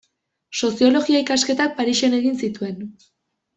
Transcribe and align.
Soziologia 0.59 1.19
ikasketak 1.25 1.77
Parisen 1.83 2.19
egin 2.23 2.43
zituen. 2.47 2.83